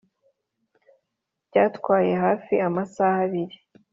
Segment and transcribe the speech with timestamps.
[1.47, 3.57] byatwaye hafi amasaha abiri